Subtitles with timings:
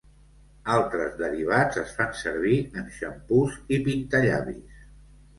[0.75, 4.81] Altres derivats es fan servir en xampús i pintallavis.